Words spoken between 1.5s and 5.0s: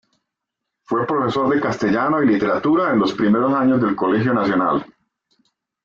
de Castellano y Literatura en los primeros años del Colegio Nacional.